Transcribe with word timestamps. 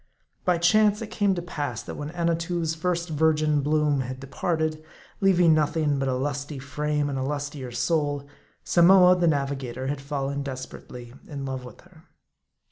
By 0.45 0.57
chance 0.57 0.99
it 1.03 1.11
came 1.11 1.35
to 1.35 1.43
pass 1.43 1.83
that 1.83 1.93
when 1.93 2.09
Annatoo' 2.09 2.63
s 2.63 2.73
first 2.73 3.09
virgin 3.09 3.61
bloom 3.61 3.99
had 4.01 4.19
departed, 4.19 4.83
leaving 5.19 5.53
nothing 5.53 5.99
but 5.99 6.07
a 6.07 6.15
lusty 6.15 6.57
frame 6.57 7.07
and 7.07 7.19
a 7.19 7.23
lustier 7.23 7.71
soul, 7.71 8.25
Samoa, 8.63 9.15
the 9.15 9.27
Navigator, 9.27 9.85
had 9.85 10.01
fallen 10.01 10.43
desper 10.43 10.81
ately 10.83 11.13
in 11.29 11.45
love 11.45 11.63
with 11.63 11.81
her. 11.81 12.05